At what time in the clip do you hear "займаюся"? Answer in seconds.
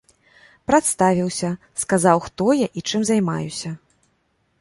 3.11-3.69